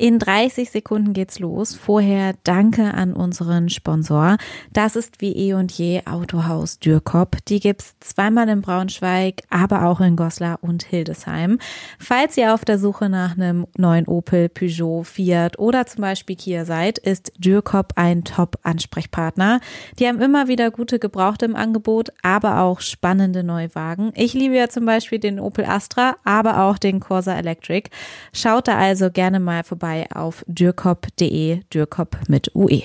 In 0.00 0.20
30 0.20 0.70
Sekunden 0.70 1.12
geht's 1.12 1.40
los. 1.40 1.74
Vorher 1.74 2.34
danke 2.44 2.94
an 2.94 3.14
unseren 3.14 3.68
Sponsor. 3.68 4.36
Das 4.72 4.94
ist 4.94 5.20
wie 5.20 5.32
eh 5.32 5.54
und 5.54 5.72
je 5.72 6.02
Autohaus 6.06 6.78
Dürkop. 6.78 7.38
Die 7.48 7.58
gibt's 7.58 7.96
zweimal 7.98 8.48
in 8.48 8.60
Braunschweig, 8.60 9.42
aber 9.50 9.86
auch 9.86 10.00
in 10.00 10.14
Goslar 10.14 10.60
und 10.62 10.84
Hildesheim. 10.84 11.58
Falls 11.98 12.36
ihr 12.36 12.54
auf 12.54 12.64
der 12.64 12.78
Suche 12.78 13.08
nach 13.08 13.32
einem 13.32 13.66
neuen 13.76 14.06
Opel, 14.06 14.48
Peugeot, 14.48 15.02
Fiat 15.02 15.58
oder 15.58 15.84
zum 15.86 16.02
Beispiel 16.02 16.36
Kia 16.36 16.64
seid, 16.64 16.98
ist 16.98 17.32
Dürkop 17.36 17.94
ein 17.96 18.22
Top-Ansprechpartner. 18.22 19.58
Die 19.98 20.06
haben 20.06 20.20
immer 20.20 20.46
wieder 20.46 20.70
gute 20.70 21.00
Gebrauchte 21.00 21.44
im 21.44 21.56
Angebot, 21.56 22.10
aber 22.22 22.60
auch 22.60 22.82
spannende 22.82 23.42
Neuwagen. 23.42 24.12
Ich 24.14 24.32
liebe 24.32 24.54
ja 24.54 24.68
zum 24.68 24.86
Beispiel 24.86 25.18
den 25.18 25.40
Opel 25.40 25.64
Astra, 25.64 26.14
aber 26.22 26.62
auch 26.62 26.78
den 26.78 27.00
Corsa 27.00 27.36
Electric. 27.36 27.90
Schaut 28.32 28.68
da 28.68 28.78
also 28.78 29.10
gerne 29.10 29.40
mal 29.40 29.64
vorbei 29.64 29.87
vorbei 29.88 30.06
auf 30.14 30.44
dürkop.de, 30.46 31.60
dürkop 31.72 32.16
mit 32.28 32.54
UE. 32.54 32.82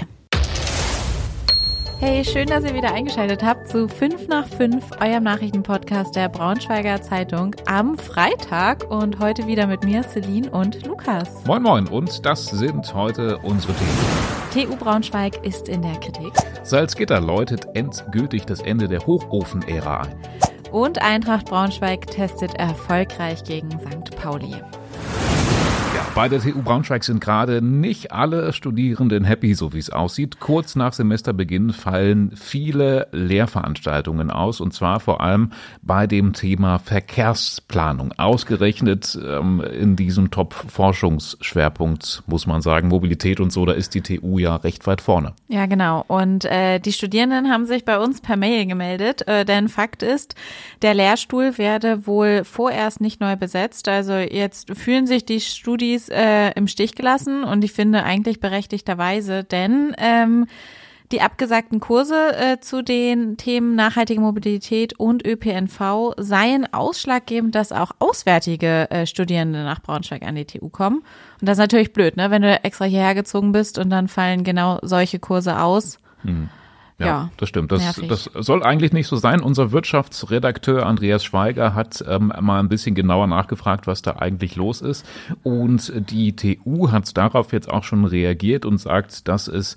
Hey, 2.00 2.26
schön, 2.26 2.48
dass 2.48 2.66
ihr 2.66 2.74
wieder 2.74 2.94
eingeschaltet 2.94 3.44
habt 3.44 3.70
zu 3.70 3.88
5 3.88 4.28
nach 4.28 4.46
5, 4.46 5.00
eurem 5.00 5.24
Nachrichtenpodcast 5.24 6.14
der 6.16 6.28
Braunschweiger 6.28 7.02
Zeitung 7.02 7.56
am 7.66 7.98
Freitag 7.98 8.90
und 8.92 9.20
heute 9.20 9.48
wieder 9.48 9.68
mit 9.68 9.86
mir, 9.86 10.04
Celine 10.04 10.50
und 10.52 10.86
Lukas. 10.86 11.46
Moin, 11.46 11.64
moin, 11.64 11.88
und 11.88 12.26
das 12.26 12.48
sind 12.48 12.94
heute 12.94 13.38
unsere 13.38 13.74
Themen. 13.74 14.70
TU 14.70 14.76
Braunschweig 14.76 15.46
ist 15.46 15.70
in 15.70 15.82
der 15.82 15.96
Kritik. 15.96 16.34
Salzgitter 16.64 17.22
läutet 17.22 17.68
endgültig 17.74 18.46
das 18.46 18.60
Ende 18.60 18.90
der 18.90 19.06
Hochofen-Ära 19.06 20.02
ein. 20.02 20.16
Und 20.74 21.02
Eintracht 21.02 21.46
Braunschweig 21.46 22.08
testet 22.08 22.56
erfolgreich 22.56 23.44
gegen 23.46 23.70
St. 23.70 24.14
Pauli. 24.18 24.56
Bei 26.16 26.30
der 26.30 26.40
TU 26.42 26.62
Braunschweig 26.62 27.04
sind 27.04 27.22
gerade 27.22 27.60
nicht 27.64 28.12
alle 28.12 28.54
Studierenden 28.54 29.24
happy, 29.24 29.56
so 29.56 29.74
wie 29.74 29.80
es 29.80 29.90
aussieht. 29.90 30.40
Kurz 30.40 30.76
nach 30.76 30.94
Semesterbeginn 30.94 31.74
fallen 31.74 32.36
viele 32.36 33.08
Lehrveranstaltungen 33.12 34.30
aus 34.30 34.62
und 34.62 34.76
zwar 34.76 35.00
vor 35.00 35.22
allem 35.22 35.50
bei 35.82 36.06
dem 36.06 36.34
Thema 36.34 36.78
Verkehrsplanung. 36.78 38.14
Ausgerechnet 38.20 39.18
ähm, 39.26 39.60
in 39.62 39.96
diesem 39.96 40.30
Top-Forschungsschwerpunkt 40.30 42.22
muss 42.28 42.46
man 42.46 42.62
sagen, 42.62 42.90
Mobilität 42.90 43.40
und 43.40 43.52
so, 43.52 43.66
da 43.66 43.74
ist 43.74 43.96
die 43.96 44.02
TU 44.02 44.38
ja 44.38 44.58
recht 44.58 44.86
weit 44.86 45.02
vorne. 45.02 45.34
Ja, 45.48 45.66
genau. 45.66 46.06
Und 46.08 46.46
äh, 46.46 46.78
die 46.78 46.94
Studierenden 46.94 47.50
haben 47.50 47.66
sich 47.66 47.86
bei 47.86 47.98
uns 47.98 48.22
per 48.22 48.38
Mail 48.38 48.68
gemeldet, 48.68 49.28
äh, 49.28 49.46
denn 49.46 49.68
Fakt 49.68 50.04
ist, 50.04 50.36
der 50.84 50.94
Lehrstuhl 50.94 51.58
werde 51.58 52.06
wohl 52.06 52.44
vorerst 52.44 53.02
nicht 53.02 53.20
neu 53.20 53.36
besetzt. 53.36 53.88
Also 53.88 54.14
jetzt 54.14 54.78
fühlen 54.78 55.08
sich 55.08 55.26
die 55.26 55.42
Studis 55.42 56.03
Studis 56.04 56.10
äh, 56.10 56.52
im 56.56 56.68
Stich 56.68 56.96
gelassen 56.96 57.44
und 57.44 57.64
ich 57.64 57.74
finde 57.74 58.04
eigentlich 58.04 58.40
berechtigterweise, 58.40 59.44
denn 59.44 59.96
ähm, 59.98 60.46
die 61.12 61.22
abgesagten 61.22 61.80
Kurse 61.80 62.36
äh, 62.36 62.60
zu 62.60 62.82
den 62.82 63.38
Themen 63.38 63.76
nachhaltige 63.76 64.20
Mobilität 64.20 64.94
und 65.00 65.26
ÖPNV 65.26 66.14
seien 66.18 66.74
ausschlaggebend, 66.74 67.54
dass 67.54 67.72
auch 67.72 67.92
auswärtige 68.00 68.90
äh, 68.90 69.06
Studierende 69.06 69.64
nach 69.64 69.82
Braunschweig 69.82 70.24
an 70.24 70.36
die 70.36 70.46
TU 70.46 70.70
kommen. 70.70 71.04
Und 71.40 71.50
das 71.50 71.58
ist 71.58 71.62
natürlich 71.62 71.94
blöd, 71.94 72.18
ne? 72.18 72.32
wenn 72.32 72.42
du 72.42 72.64
extra 72.64 72.86
hierher 72.86 73.14
gezogen 73.14 73.52
bist 73.52 73.78
und 73.78 73.90
dann 73.90 74.08
fallen 74.08 74.44
genau 74.44 74.80
solche 74.82 75.20
Kurse 75.20 75.60
aus. 75.62 76.00
Hm. 76.24 76.50
Ja, 77.04 77.08
ja, 77.08 77.30
das 77.38 77.50
stimmt. 77.50 77.72
Das, 77.72 78.02
das 78.08 78.30
soll 78.34 78.64
eigentlich 78.64 78.94
nicht 78.94 79.08
so 79.08 79.16
sein. 79.16 79.42
Unser 79.42 79.72
Wirtschaftsredakteur 79.72 80.86
Andreas 80.86 81.24
Schweiger 81.24 81.76
hat 81.76 82.04
ähm, 82.08 82.34
mal 82.40 82.60
ein 82.60 82.70
bisschen 82.70 82.96
genauer 82.96 83.28
nachgefragt, 83.28 83.88
was 83.88 84.02
da 84.02 84.18
eigentlich 84.18 84.56
los 84.56 84.82
ist. 84.82 85.06
Und 85.44 85.92
die 86.10 86.36
TU 86.36 86.92
hat 86.92 87.16
darauf 87.16 87.54
jetzt 87.54 87.70
auch 87.70 87.84
schon 87.84 88.06
reagiert 88.06 88.66
und 88.66 88.78
sagt, 88.78 89.28
dass 89.28 89.48
es 89.48 89.76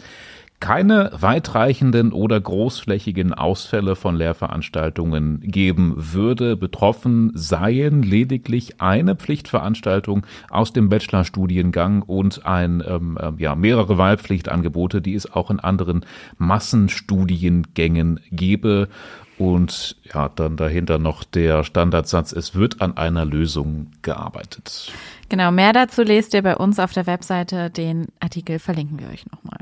keine 0.61 1.11
weitreichenden 1.13 2.13
oder 2.13 2.41
großflächigen 2.41 3.35
Ausfälle 3.35 3.95
von 3.95 4.17
Lehrveranstaltungen 4.17 5.41
geben 5.41 5.95
würde. 5.97 6.57
Betroffen 6.57 7.31
seien 7.35 8.03
lediglich 8.03 8.81
eine 8.81 9.17
Pflichtveranstaltung 9.17 10.27
aus 10.49 10.73
dem 10.73 10.89
Bachelorstudiengang 10.89 12.03
und 12.03 12.47
ein, 12.47 12.83
ähm, 12.87 13.19
äh, 13.21 13.33
ja, 13.43 13.55
mehrere 13.55 13.99
Wahlpflichtangebote, 13.99 15.03
die 15.03 15.15
es 15.15 15.31
auch 15.31 15.51
in 15.51 15.61
anderen 15.61 16.07
Massenstudiengängen 16.39 18.21
gebe. 18.31 18.89
Und 19.39 19.97
ja, 20.15 20.31
dann 20.31 20.57
dahinter 20.57 20.99
noch 20.99 21.23
der 21.23 21.63
Standardsatz, 21.63 22.33
es 22.33 22.55
wird 22.55 22.81
an 22.81 22.97
einer 22.97 23.27
Lösung 23.27 23.91
gearbeitet. 24.01 24.93
Genau, 25.29 25.51
mehr 25.51 25.75
dazu 25.75 26.03
lest 26.03 26.33
ihr 26.33 26.43
bei 26.43 26.57
uns 26.57 26.79
auf 26.79 26.95
der 26.95 27.07
Webseite. 27.07 27.69
Den 27.69 28.07
Artikel 28.21 28.59
verlinken 28.59 28.99
wir 28.99 29.09
euch 29.09 29.27
nochmal. 29.31 29.59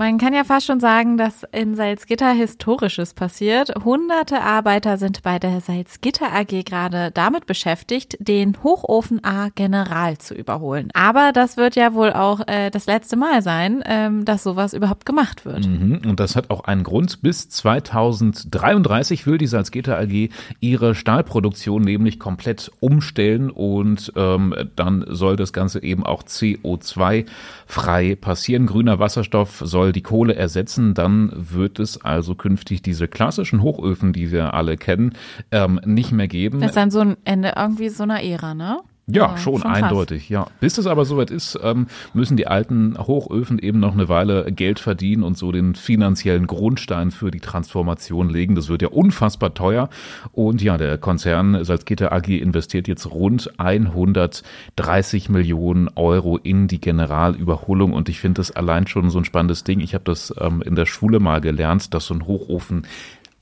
Man 0.00 0.16
kann 0.16 0.32
ja 0.32 0.44
fast 0.44 0.64
schon 0.64 0.80
sagen, 0.80 1.18
dass 1.18 1.42
in 1.52 1.74
Salzgitter 1.74 2.32
Historisches 2.32 3.12
passiert. 3.12 3.70
Hunderte 3.84 4.40
Arbeiter 4.40 4.96
sind 4.96 5.22
bei 5.22 5.38
der 5.38 5.60
Salzgitter 5.60 6.32
AG 6.32 6.64
gerade 6.64 7.10
damit 7.10 7.44
beschäftigt, 7.44 8.16
den 8.18 8.56
Hochofen 8.64 9.22
A 9.22 9.50
General 9.54 10.16
zu 10.16 10.32
überholen. 10.32 10.88
Aber 10.94 11.32
das 11.34 11.58
wird 11.58 11.76
ja 11.76 11.92
wohl 11.92 12.14
auch 12.14 12.40
äh, 12.46 12.70
das 12.70 12.86
letzte 12.86 13.16
Mal 13.16 13.42
sein, 13.42 13.82
ähm, 13.84 14.24
dass 14.24 14.42
sowas 14.42 14.72
überhaupt 14.72 15.04
gemacht 15.04 15.44
wird. 15.44 15.66
Mhm. 15.66 16.00
Und 16.08 16.18
das 16.18 16.34
hat 16.34 16.48
auch 16.48 16.64
einen 16.64 16.82
Grund. 16.82 17.20
Bis 17.20 17.50
2033 17.50 19.26
will 19.26 19.36
die 19.36 19.48
Salzgitter 19.48 19.98
AG 19.98 20.30
ihre 20.60 20.94
Stahlproduktion 20.94 21.82
nämlich 21.82 22.18
komplett 22.18 22.72
umstellen 22.80 23.50
und 23.50 24.14
ähm, 24.16 24.54
dann 24.76 25.04
soll 25.08 25.36
das 25.36 25.52
Ganze 25.52 25.82
eben 25.82 26.06
auch 26.06 26.22
CO2 26.22 27.26
frei 27.66 28.16
passieren. 28.18 28.64
Grüner 28.64 28.98
Wasserstoff 28.98 29.62
soll 29.62 29.89
die 29.92 30.02
Kohle 30.02 30.34
ersetzen, 30.34 30.94
dann 30.94 31.32
wird 31.34 31.78
es 31.78 32.04
also 32.04 32.34
künftig 32.34 32.82
diese 32.82 33.08
klassischen 33.08 33.62
Hochöfen, 33.62 34.12
die 34.12 34.30
wir 34.30 34.54
alle 34.54 34.76
kennen, 34.76 35.14
ähm, 35.50 35.80
nicht 35.84 36.12
mehr 36.12 36.28
geben. 36.28 36.60
Das 36.60 36.70
ist 36.70 36.76
dann 36.76 36.90
so 36.90 37.00
ein 37.00 37.16
Ende 37.24 37.54
irgendwie 37.56 37.88
so 37.88 38.02
einer 38.02 38.22
Ära, 38.22 38.54
ne? 38.54 38.80
Ja, 39.12 39.36
schon, 39.36 39.60
schon 39.60 39.70
eindeutig, 39.70 40.28
ja. 40.28 40.46
Bis 40.60 40.78
es 40.78 40.86
aber 40.86 41.04
soweit 41.04 41.30
ist, 41.30 41.58
ähm, 41.62 41.86
müssen 42.14 42.36
die 42.36 42.46
alten 42.46 42.96
Hochöfen 42.98 43.58
eben 43.58 43.80
noch 43.80 43.92
eine 43.92 44.08
Weile 44.08 44.50
Geld 44.52 44.78
verdienen 44.78 45.22
und 45.22 45.36
so 45.36 45.52
den 45.52 45.74
finanziellen 45.74 46.46
Grundstein 46.46 47.10
für 47.10 47.30
die 47.30 47.40
Transformation 47.40 48.28
legen. 48.28 48.54
Das 48.54 48.68
wird 48.68 48.82
ja 48.82 48.88
unfassbar 48.88 49.54
teuer. 49.54 49.88
Und 50.32 50.62
ja, 50.62 50.76
der 50.76 50.98
Konzern 50.98 51.64
Salzgitter 51.64 52.12
AG 52.12 52.28
investiert 52.28 52.88
jetzt 52.88 53.10
rund 53.10 53.50
130 53.58 55.28
Millionen 55.28 55.88
Euro 55.96 56.36
in 56.36 56.68
die 56.68 56.80
Generalüberholung. 56.80 57.92
Und 57.92 58.08
ich 58.08 58.20
finde 58.20 58.40
das 58.40 58.50
allein 58.50 58.86
schon 58.86 59.10
so 59.10 59.18
ein 59.18 59.24
spannendes 59.24 59.64
Ding. 59.64 59.80
Ich 59.80 59.94
habe 59.94 60.04
das 60.04 60.34
ähm, 60.38 60.62
in 60.62 60.74
der 60.74 60.86
Schule 60.86 61.20
mal 61.20 61.40
gelernt, 61.40 61.94
dass 61.94 62.06
so 62.06 62.14
ein 62.14 62.26
Hochofen 62.26 62.86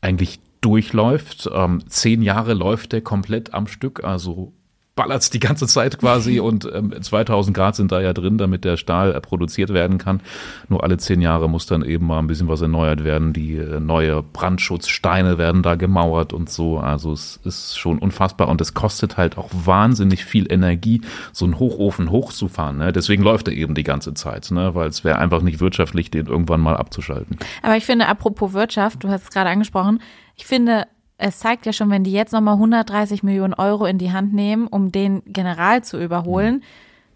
eigentlich 0.01 0.41
durchläuft. 0.61 1.49
Ähm, 1.53 1.81
zehn 1.89 2.23
Jahre 2.23 2.55
läuft 2.55 2.93
der 2.93 3.01
komplett 3.01 3.55
am 3.55 3.67
Stück, 3.67 4.05
also 4.05 4.53
ballert's 4.99 5.31
die 5.31 5.39
ganze 5.39 5.69
Zeit 5.69 5.99
quasi 5.99 6.41
und 6.49 6.69
ähm, 6.75 6.93
2000 7.01 7.57
Grad 7.57 7.77
sind 7.77 7.93
da 7.93 8.01
ja 8.01 8.13
drin, 8.13 8.37
damit 8.37 8.65
der 8.65 8.77
Stahl 8.77 9.15
äh, 9.15 9.21
produziert 9.21 9.73
werden 9.73 9.97
kann. 9.97 10.21
Nur 10.69 10.83
alle 10.83 10.99
zehn 10.99 11.23
Jahre 11.23 11.49
muss 11.49 11.67
dann 11.67 11.85
eben 11.85 12.07
mal 12.07 12.19
ein 12.19 12.27
bisschen 12.27 12.49
was 12.49 12.61
erneuert 12.61 13.05
werden. 13.05 13.33
Die 13.33 13.55
äh, 13.55 13.79
neue 13.79 14.25
Brandschutzsteine 14.25 15.39
werden 15.39 15.63
da 15.63 15.77
gemauert 15.77 16.33
und 16.33 16.51
so. 16.51 16.79
Also 16.79 17.13
es 17.13 17.39
ist 17.45 17.79
schon 17.79 17.99
unfassbar 17.99 18.49
und 18.49 18.61
es 18.61 18.75
kostet 18.75 19.17
halt 19.17 19.39
auch 19.39 19.51
wahnsinnig 19.53 20.25
viel 20.25 20.53
Energie, 20.53 21.01
so 21.33 21.45
einen 21.45 21.61
Hochofen 21.61 22.11
hochzufahren. 22.11 22.79
Ne? 22.79 22.93
Deswegen 22.93 23.23
läuft 23.23 23.47
er 23.47 23.55
eben 23.55 23.77
die 23.77 23.85
ganze 23.85 24.15
Zeit, 24.15 24.51
ne? 24.51 24.75
weil 24.75 24.89
es 24.89 25.05
wäre 25.05 25.19
einfach 25.19 25.43
nicht 25.43 25.61
wirtschaftlich, 25.61 26.11
den 26.11 26.27
irgendwann 26.27 26.61
mal 26.61 26.77
abzuschalten. 26.77 27.39
Aber 27.63 27.77
ich 27.77 27.87
finde, 27.87 28.09
apropos 28.09 28.53
Wirtschaft, 28.53 29.05
du 29.05 29.09
hast 29.09 29.23
es 29.23 29.31
gerade 29.31 29.51
angesprochen, 29.51 30.01
ich 30.35 30.47
finde, 30.47 30.87
es 31.19 31.41
zeigt 31.41 31.67
ja 31.67 31.73
schon, 31.73 31.91
wenn 31.91 32.05
die 32.05 32.13
jetzt 32.13 32.33
nochmal 32.33 32.55
130 32.55 33.23
Millionen 33.25 33.55
Euro 33.55 33.85
in 33.85 33.99
die 33.99 34.13
Hand 34.13 34.33
nehmen, 34.33 34.69
um 34.69 34.93
den 34.93 35.23
General 35.27 35.83
zu 35.83 36.01
überholen, 36.01 36.55
mhm. 36.55 36.63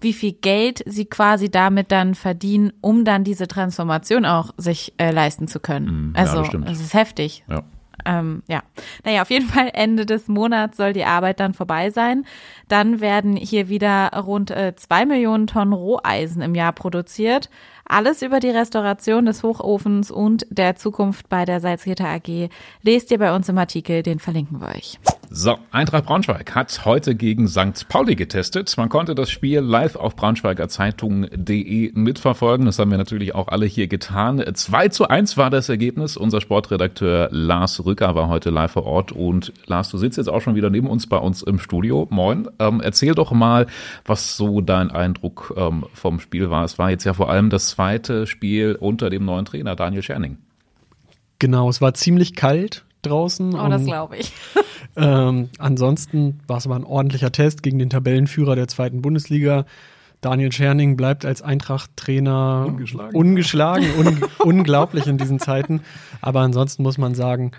wie 0.01 0.13
viel 0.13 0.33
Geld 0.33 0.83
sie 0.87 1.07
quasi 1.07 1.51
damit 1.51 1.93
dann 1.93 2.17
verdienen, 2.17 2.73
um 2.81 3.05
dann 3.05 3.23
diese 3.23 3.47
Transformation 3.47 4.27
auch 4.27 4.53
sich 4.57 4.93
äh, 4.99 5.13
leisten 5.13 5.47
zu 5.47 5.61
können. 5.61 6.09
Mhm, 6.09 6.13
also, 6.17 6.43
ja, 6.43 6.59
das, 6.59 6.81
ist 6.81 6.95
heftig. 6.95 7.45
Ja. 7.49 7.63
Ähm, 8.05 8.43
ja, 8.49 8.63
naja, 9.05 9.23
auf 9.23 9.31
jeden 9.31 9.47
Fall 9.47 9.71
Ende 9.73 10.05
des 10.05 10.27
Monats 10.27 10.77
soll 10.77 10.93
die 10.93 11.05
Arbeit 11.05 11.39
dann 11.39 11.55
vorbei 11.55 11.91
sein. 11.91 12.25
Dann 12.67 13.01
werden 13.01 13.37
hier 13.37 13.69
wieder 13.69 14.09
rund 14.17 14.51
äh, 14.51 14.75
zwei 14.75 15.07
Millionen 15.07 15.47
Tonnen 15.47 15.73
Roheisen 15.73 16.43
im 16.43 16.57
Jahr 16.57 16.73
produziert. 16.73 17.49
Alles 17.85 18.23
über 18.23 18.41
die 18.41 18.51
Restauration 18.51 19.27
des 19.27 19.43
Hochofens 19.43 20.11
und 20.11 20.47
der 20.51 20.77
Zukunft 20.77 21.29
bei 21.29 21.45
der 21.45 21.61
Salzgitter 21.61 22.07
AG 22.07 22.49
lest 22.83 23.11
ihr 23.11 23.19
bei 23.19 23.35
uns 23.35 23.49
im 23.49 23.59
Artikel, 23.59 24.03
den 24.03 24.19
verlinken 24.19 24.61
wir 24.61 24.69
euch. 24.69 24.99
So, 25.35 25.59
Eintracht 25.71 26.05
Braunschweig 26.05 26.55
hat 26.55 26.85
heute 26.85 27.15
gegen 27.15 27.49
St. 27.49 27.89
Pauli 27.89 28.17
getestet. 28.17 28.77
Man 28.77 28.91
konnte 28.91 29.15
das 29.15 29.31
Spiel 29.31 29.61
live 29.61 29.97
auf 29.97 30.15
braunschweigerzeitung.de 30.15 31.93
mitverfolgen. 31.95 32.67
Das 32.67 32.79
haben 32.79 32.91
wir 32.91 32.99
natürlich 32.99 33.35
auch 33.35 33.49
alle 33.49 33.65
hier 33.65 33.89
getan. 33.89 34.45
2 34.53 34.89
zu 34.89 35.09
1 35.09 35.39
war 35.39 35.49
das 35.49 35.71
Ergebnis. 35.71 36.19
Unser 36.19 36.43
Sportredakteur 36.43 37.31
Lars 37.31 37.83
Rücker 37.83 38.15
war 38.15 38.29
heute 38.29 38.51
live 38.51 38.73
vor 38.73 38.85
Ort. 38.85 39.13
Und 39.13 39.55
Lars, 39.65 39.89
du 39.89 39.97
sitzt 39.97 40.19
jetzt 40.19 40.29
auch 40.29 40.43
schon 40.43 40.55
wieder 40.55 40.69
neben 40.69 40.87
uns 40.87 41.07
bei 41.07 41.17
uns 41.17 41.43
im 41.43 41.59
Studio. 41.59 42.07
Moin. 42.11 42.51
Ähm, 42.59 42.83
erzähl 42.83 43.15
doch 43.15 43.33
mal, 43.33 43.69
was 44.05 44.37
so 44.37 44.61
dein 44.61 44.91
Eindruck 44.91 45.55
ähm, 45.57 45.87
vom 45.95 46.21
Spiel 46.21 46.51
war. 46.51 46.63
Es 46.67 46.79
war 46.79 46.91
jetzt 46.91 47.05
ja 47.05 47.15
vor 47.15 47.31
allem 47.31 47.49
das 47.49 47.69
zweite 47.69 48.27
Spiel 48.27 48.77
unter 48.79 49.09
dem 49.09 49.25
neuen 49.25 49.47
Trainer 49.47 49.77
Daniel 49.77 50.03
Scherning. 50.03 50.37
Genau, 51.39 51.71
es 51.71 51.81
war 51.81 51.95
ziemlich 51.95 52.35
kalt 52.35 52.85
draußen. 53.03 53.55
Oh, 53.55 53.69
das 53.69 53.85
glaube 53.85 54.17
ich. 54.17 54.33
ähm, 54.97 55.51
ansonsten 55.59 56.41
war 56.47 56.59
es 56.59 56.67
aber 56.67 56.77
ein 56.77 56.85
ordentlicher 56.85 57.33
Test 57.33 57.63
gegen 57.63 57.79
den 57.79 57.91
Tabellenführer 57.91 58.57
der 58.57 58.69
zweiten 58.69 59.03
Bundesliga. 59.03 59.67
Daniel 60.21 60.53
Scherning 60.53 60.97
bleibt 60.97 61.25
als 61.25 61.43
Eintracht-Trainer 61.43 62.67
ungeschlagen, 62.69 63.17
ungeschlagen 63.17 63.87
un 63.99 64.25
unglaublich 64.39 65.09
in 65.09 65.19
diesen 65.19 65.41
Zeiten. 65.41 65.83
Aber 66.21 66.41
ansonsten 66.41 66.85
muss 66.85 66.97
man 66.97 67.15
sagen, 67.15 67.51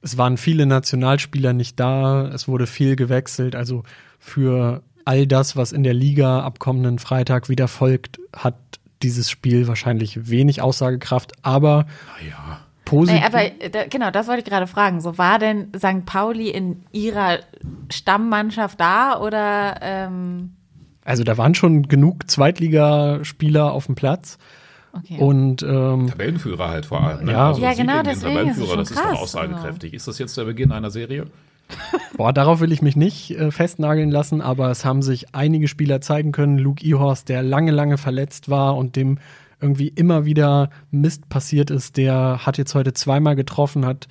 es 0.00 0.16
waren 0.16 0.38
viele 0.38 0.64
Nationalspieler 0.64 1.52
nicht 1.52 1.78
da, 1.78 2.28
es 2.28 2.48
wurde 2.48 2.66
viel 2.66 2.96
gewechselt. 2.96 3.54
Also 3.54 3.82
für 4.18 4.82
all 5.04 5.26
das, 5.26 5.54
was 5.56 5.72
in 5.72 5.82
der 5.82 5.94
Liga 5.94 6.40
ab 6.40 6.58
kommenden 6.58 6.98
Freitag 6.98 7.50
wieder 7.50 7.68
folgt, 7.68 8.20
hat 8.34 8.56
dieses 9.02 9.30
Spiel 9.30 9.68
wahrscheinlich 9.68 10.30
wenig 10.30 10.62
Aussagekraft. 10.62 11.32
Aber 11.42 11.86
ja 12.26 12.65
positiv. 12.86 13.20
Nee, 13.20 13.26
aber 13.26 13.68
da, 13.68 13.86
genau, 13.86 14.10
das 14.10 14.26
wollte 14.28 14.40
ich 14.40 14.46
gerade 14.46 14.66
fragen. 14.66 15.02
So 15.02 15.18
war 15.18 15.38
denn 15.38 15.68
St. 15.76 16.06
Pauli 16.06 16.48
in 16.48 16.84
ihrer 16.92 17.40
Stammmannschaft 17.92 18.80
da 18.80 19.20
oder? 19.20 19.76
Ähm 19.82 20.56
also 21.04 21.22
da 21.22 21.36
waren 21.36 21.54
schon 21.54 21.88
genug 21.88 22.30
Zweitligaspieler 22.30 23.72
auf 23.72 23.86
dem 23.86 23.94
Platz. 23.94 24.38
Okay. 24.92 25.18
Und 25.18 25.62
ähm, 25.62 26.06
Tabellenführer 26.08 26.68
halt 26.68 26.86
vor 26.86 27.02
allem. 27.02 27.26
Ne? 27.26 27.32
Ja, 27.32 27.48
also 27.48 27.60
ja 27.60 27.74
genau, 27.74 28.02
deswegen 28.02 28.34
Tabellenführer, 28.34 28.80
ist 28.80 28.90
das 28.90 28.98
ist 28.98 29.04
doch 29.04 29.20
aussagekräftig. 29.20 29.92
Ist 29.92 30.08
das 30.08 30.18
jetzt 30.18 30.36
der 30.38 30.44
Beginn 30.44 30.72
einer 30.72 30.90
Serie? 30.90 31.26
Boah, 32.16 32.32
darauf 32.32 32.60
will 32.60 32.72
ich 32.72 32.80
mich 32.80 32.96
nicht 32.96 33.32
äh, 33.32 33.50
festnageln 33.50 34.10
lassen, 34.10 34.40
aber 34.40 34.70
es 34.70 34.84
haben 34.84 35.02
sich 35.02 35.34
einige 35.34 35.68
Spieler 35.68 36.00
zeigen 36.00 36.32
können. 36.32 36.58
Luke 36.58 36.84
Ihorst, 36.84 37.28
der 37.28 37.42
lange, 37.42 37.72
lange 37.72 37.98
verletzt 37.98 38.48
war 38.48 38.76
und 38.76 38.96
dem 38.96 39.18
irgendwie 39.60 39.88
immer 39.88 40.24
wieder 40.24 40.70
Mist 40.90 41.28
passiert 41.28 41.70
ist, 41.70 41.96
der 41.96 42.44
hat 42.44 42.58
jetzt 42.58 42.74
heute 42.74 42.92
zweimal 42.92 43.36
getroffen, 43.36 43.86
hat 43.86 44.08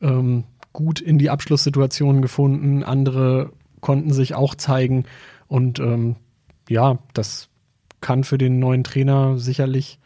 ähm, 0.00 0.44
gut 0.72 1.00
in 1.00 1.18
die 1.18 1.30
Abschlusssituation 1.30 2.22
gefunden, 2.22 2.82
andere 2.82 3.52
konnten 3.80 4.12
sich 4.12 4.34
auch 4.34 4.54
zeigen 4.54 5.04
und 5.46 5.78
ähm, 5.78 6.16
ja, 6.68 6.98
das 7.12 7.48
kann 8.00 8.24
für 8.24 8.38
den 8.38 8.58
neuen 8.58 8.84
Trainer 8.84 9.38
sicherlich 9.38 9.98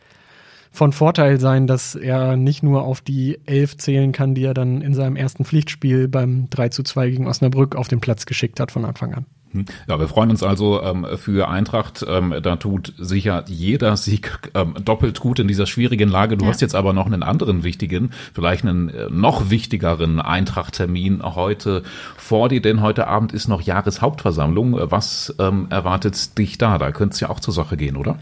von 0.71 0.93
Vorteil 0.93 1.41
sein, 1.41 1.67
dass 1.67 1.95
er 1.95 2.37
nicht 2.37 2.63
nur 2.63 2.85
auf 2.85 3.01
die 3.01 3.41
elf 3.47 3.77
zählen 3.77 4.13
kann, 4.13 4.35
die 4.35 4.45
er 4.45 4.55
dann 4.55 4.81
in 4.81 4.95
seinem 4.95 5.17
ersten 5.17 5.45
Pflichtspiel 5.45 6.09
beim 6.09 6.49
3 6.51 6.69
zu 6.69 6.83
2 6.83 7.11
gegen 7.11 7.27
Osnabrück 7.27 7.75
auf 7.75 7.89
den 7.89 8.01
Platz 8.01 8.27
geschickt 8.27 8.61
hat 8.61 8.71
von 8.71 8.85
Anfang 8.85 9.15
an. 9.15 9.27
Hm. 9.53 9.65
Ja, 9.89 9.99
wir 9.99 10.09
freuen 10.09 10.31
uns 10.31 10.43
also 10.43 10.83
ähm, 10.83 11.07
für 11.17 11.49
Eintracht. 11.49 12.05
Ähm, 12.07 12.35
da 12.43 12.57
tut 12.57 12.93
sicher 12.99 13.45
jeder 13.47 13.97
Sieg 13.97 14.51
ähm, 14.55 14.75
doppelt 14.85 15.21
gut 15.21 15.39
in 15.39 15.49
dieser 15.49 15.67
schwierigen 15.67 16.09
Lage. 16.09 16.37
Du 16.37 16.45
ja. 16.45 16.51
hast 16.51 16.61
jetzt 16.61 16.75
aber 16.75 16.93
noch 16.93 17.07
einen 17.07 17.23
anderen 17.23 17.65
wichtigen, 17.65 18.11
vielleicht 18.35 18.65
einen 18.65 18.89
äh, 18.91 19.09
noch 19.11 19.51
wichtigeren 19.51 20.21
Eintracht-Termin 20.21 21.23
heute 21.23 21.83
vor 22.17 22.49
dir, 22.49 22.61
denn 22.61 22.83
heute 22.83 23.07
Abend 23.07 23.33
ist 23.33 23.49
noch 23.49 23.63
Jahreshauptversammlung. 23.63 24.79
Was 24.91 25.35
ähm, 25.39 25.67
erwartet 25.71 26.37
dich 26.37 26.59
da? 26.59 26.79
Da 26.79 26.93
könnte 26.93 27.15
es 27.15 27.21
ja 27.21 27.31
auch 27.31 27.41
zur 27.41 27.55
Sache 27.55 27.77
gehen, 27.77 27.97
oder? 27.97 28.19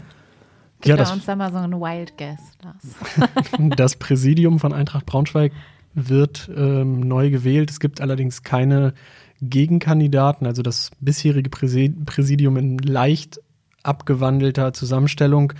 Gibt 0.81 0.89
ja, 0.89 0.95
das, 0.95 1.11
uns 1.11 1.25
da 1.25 1.35
mal 1.35 1.51
so 1.51 1.57
ein 1.57 1.73
Wild 1.73 2.17
Guess. 2.17 2.39
Das. 2.61 3.29
das 3.75 3.95
Präsidium 3.95 4.59
von 4.59 4.73
Eintracht 4.73 5.05
Braunschweig 5.05 5.51
wird 5.95 6.49
ähm, 6.55 6.99
neu 6.99 7.31
gewählt. 7.31 7.71
Es 7.71 7.79
gibt 7.79 7.99
allerdings 7.99 8.43
keine 8.43 8.93
Gegenkandidaten, 9.41 10.47
also 10.47 10.61
das 10.61 10.91
bisherige 10.99 11.49
Präsidium 11.49 12.57
in 12.57 12.77
leicht 12.79 13.39
abgewandelter 13.83 14.73
Zusammenstellung, 14.73 15.53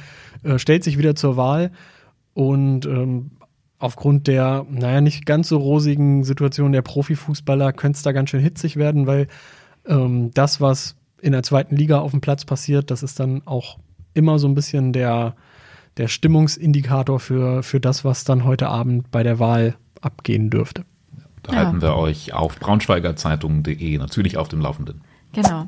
äh, 0.43 0.59
stellt 0.59 0.83
sich 0.83 0.97
wieder 0.97 1.15
zur 1.15 1.37
Wahl 1.37 1.71
und 2.33 2.85
ähm, 2.85 3.31
aufgrund 3.79 4.27
der, 4.27 4.65
naja, 4.69 5.01
nicht 5.01 5.25
ganz 5.25 5.49
so 5.49 5.57
rosigen 5.57 6.23
Situation 6.23 6.71
der 6.71 6.81
Profifußballer 6.81 7.73
könnte 7.73 7.97
es 7.97 8.03
da 8.03 8.11
ganz 8.11 8.29
schön 8.29 8.41
hitzig 8.41 8.75
werden, 8.75 9.07
weil 9.07 9.27
ähm, 9.87 10.31
das, 10.33 10.59
was 10.59 10.95
in 11.21 11.31
der 11.31 11.43
zweiten 11.43 11.75
Liga 11.75 11.99
auf 11.99 12.11
dem 12.11 12.21
Platz 12.21 12.45
passiert, 12.45 12.91
das 12.91 13.03
ist 13.03 13.19
dann 13.19 13.41
auch 13.45 13.77
immer 14.13 14.39
so 14.39 14.47
ein 14.47 14.55
bisschen 14.55 14.93
der, 14.93 15.35
der 15.97 16.07
Stimmungsindikator 16.07 17.19
für, 17.19 17.63
für 17.63 17.79
das, 17.79 18.03
was 18.03 18.23
dann 18.23 18.43
heute 18.43 18.67
Abend 18.67 19.11
bei 19.11 19.23
der 19.23 19.39
Wahl 19.39 19.75
abgehen 20.01 20.49
dürfte. 20.49 20.85
Da 21.47 21.53
ja. 21.53 21.65
halten 21.65 21.81
wir 21.81 21.95
euch 21.95 22.33
auf 22.33 22.59
braunschweigerzeitung.de 22.59 23.97
natürlich 23.97 24.37
auf 24.37 24.49
dem 24.49 24.61
Laufenden. 24.61 25.01
Genau. 25.33 25.67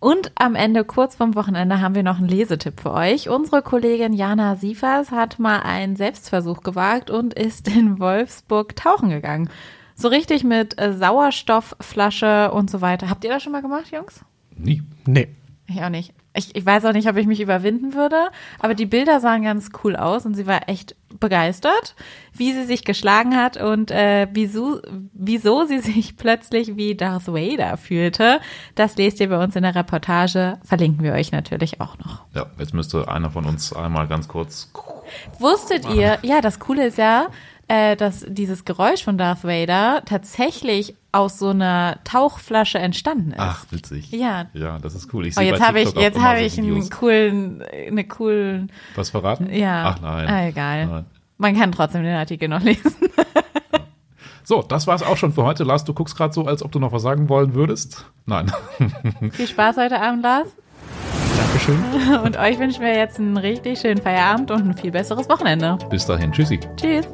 Und 0.00 0.32
am 0.34 0.54
Ende, 0.54 0.84
kurz 0.84 1.16
vorm 1.16 1.34
Wochenende, 1.34 1.80
haben 1.80 1.94
wir 1.94 2.02
noch 2.02 2.18
einen 2.18 2.28
Lesetipp 2.28 2.80
für 2.80 2.92
euch. 2.92 3.28
Unsere 3.28 3.62
Kollegin 3.62 4.12
Jana 4.12 4.56
Siefers 4.56 5.10
hat 5.10 5.38
mal 5.38 5.60
einen 5.60 5.96
Selbstversuch 5.96 6.62
gewagt 6.62 7.10
und 7.10 7.34
ist 7.34 7.68
in 7.68 7.98
Wolfsburg 8.00 8.74
tauchen 8.76 9.10
gegangen. 9.10 9.50
So 9.94 10.08
richtig 10.08 10.42
mit 10.42 10.74
Sauerstoffflasche 10.78 12.50
und 12.50 12.70
so 12.70 12.80
weiter. 12.80 13.08
Habt 13.08 13.24
ihr 13.24 13.30
das 13.30 13.42
schon 13.42 13.52
mal 13.52 13.62
gemacht, 13.62 13.92
Jungs? 13.92 14.20
Nie. 14.56 14.82
Nee. 15.06 15.28
Ich 15.66 15.82
auch 15.82 15.88
nicht. 15.88 16.12
Ich, 16.34 16.54
ich 16.54 16.66
weiß 16.66 16.84
auch 16.84 16.92
nicht, 16.92 17.08
ob 17.08 17.16
ich 17.16 17.26
mich 17.26 17.40
überwinden 17.40 17.94
würde, 17.94 18.28
aber 18.58 18.74
die 18.74 18.86
Bilder 18.86 19.20
sahen 19.20 19.44
ganz 19.44 19.70
cool 19.82 19.96
aus 19.96 20.26
und 20.26 20.34
sie 20.34 20.46
war 20.46 20.68
echt 20.68 20.94
begeistert, 21.20 21.94
wie 22.32 22.52
sie 22.52 22.64
sich 22.64 22.84
geschlagen 22.84 23.36
hat 23.36 23.56
und 23.56 23.90
äh, 23.90 24.26
wieso, 24.32 24.80
wieso 25.14 25.64
sie 25.64 25.78
sich 25.78 26.16
plötzlich 26.18 26.76
wie 26.76 26.96
Darth 26.96 27.28
Vader 27.28 27.76
fühlte. 27.76 28.40
Das 28.74 28.96
lest 28.96 29.20
ihr 29.20 29.28
bei 29.28 29.42
uns 29.42 29.56
in 29.56 29.62
der 29.62 29.74
Reportage. 29.74 30.58
Verlinken 30.64 31.02
wir 31.02 31.12
euch 31.12 31.32
natürlich 31.32 31.80
auch 31.80 31.96
noch. 31.98 32.24
Ja, 32.34 32.46
jetzt 32.58 32.74
müsste 32.74 33.08
einer 33.08 33.30
von 33.30 33.46
uns 33.46 33.72
einmal 33.72 34.06
ganz 34.08 34.28
kurz. 34.28 34.72
Wusstet 35.38 35.88
ihr, 35.88 36.18
ja, 36.22 36.40
das 36.40 36.58
Coole 36.58 36.86
ist 36.86 36.98
ja, 36.98 37.28
äh, 37.68 37.96
dass 37.96 38.24
dieses 38.28 38.64
Geräusch 38.64 39.04
von 39.04 39.18
Darth 39.18 39.44
Vader 39.44 40.02
tatsächlich 40.04 40.94
aus 41.12 41.38
so 41.38 41.48
einer 41.48 41.98
Tauchflasche 42.04 42.78
entstanden 42.78 43.30
ist. 43.30 43.38
Ach, 43.38 43.66
witzig. 43.70 44.10
Ja. 44.10 44.46
Ja, 44.52 44.78
das 44.78 44.94
ist 44.94 45.12
cool. 45.14 45.26
Ich 45.26 45.36
oh, 45.36 45.40
jetzt 45.40 45.62
habe 45.62 45.80
ich, 45.80 45.92
jetzt 45.92 46.20
habe 46.20 46.40
ich 46.40 46.58
einen 46.58 46.90
coolen, 46.90 47.62
eine 47.62 48.04
coolen. 48.04 48.72
Was 48.94 49.10
verraten? 49.10 49.52
Ja. 49.52 49.94
Ach 49.94 50.00
nein. 50.00 50.28
Ah, 50.28 50.46
egal. 50.48 50.86
Nein. 50.86 51.04
Man 51.38 51.56
kann 51.58 51.72
trotzdem 51.72 52.02
den 52.02 52.16
Artikel 52.16 52.48
noch 52.48 52.62
lesen. 52.62 52.94
So, 54.46 54.60
das 54.60 54.86
war's 54.86 55.02
auch 55.02 55.16
schon 55.16 55.32
für 55.32 55.42
heute. 55.42 55.64
Lars, 55.64 55.84
du 55.84 55.94
guckst 55.94 56.18
gerade 56.18 56.34
so, 56.34 56.44
als 56.44 56.62
ob 56.62 56.70
du 56.70 56.78
noch 56.78 56.92
was 56.92 57.00
sagen 57.00 57.30
wollen 57.30 57.54
würdest. 57.54 58.04
Nein. 58.26 58.52
Viel 59.32 59.48
Spaß 59.48 59.78
heute 59.78 59.98
Abend, 59.98 60.22
Lars. 60.22 60.48
Dankeschön. 61.36 61.78
Und 62.24 62.36
euch 62.36 62.58
wünschen 62.58 62.82
wir 62.82 62.94
jetzt 62.94 63.18
einen 63.18 63.36
richtig 63.36 63.80
schönen 63.80 64.00
Feierabend 64.00 64.50
und 64.50 64.68
ein 64.68 64.76
viel 64.76 64.90
besseres 64.90 65.28
Wochenende. 65.28 65.78
Bis 65.90 66.06
dahin. 66.06 66.32
Tschüssi. 66.32 66.60
Tschüss. 66.76 67.06